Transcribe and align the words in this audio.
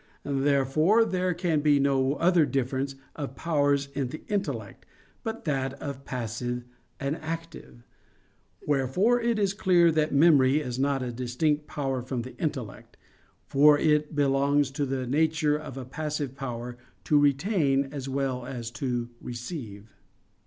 Therefore 0.25 1.05
there 1.05 1.35
can 1.35 1.59
be 1.59 1.79
no 1.79 2.15
other 2.15 2.43
difference 2.43 2.95
of 3.15 3.35
powers 3.35 3.87
in 3.93 4.07
the 4.07 4.23
intellect, 4.29 4.83
but 5.23 5.45
that 5.45 5.75
of 5.75 6.05
passive 6.05 6.63
and 6.99 7.17
active. 7.17 7.83
Wherefore 8.65 9.21
it 9.21 9.37
is 9.37 9.53
clear 9.53 9.91
that 9.91 10.11
memory 10.11 10.59
is 10.59 10.79
not 10.79 11.03
a 11.03 11.11
distinct 11.11 11.67
power 11.67 12.01
from 12.01 12.23
the 12.23 12.35
intellect: 12.37 12.97
for 13.45 13.77
it 13.77 14.15
belongs 14.15 14.71
to 14.71 14.87
the 14.87 15.05
nature 15.05 15.55
of 15.55 15.77
a 15.77 15.85
passive 15.85 16.33
power 16.33 16.77
to 17.03 17.19
retain 17.19 17.83
as 17.93 18.09
well 18.09 18.47
as 18.47 18.71
to 18.71 19.11
receive. 19.21 19.93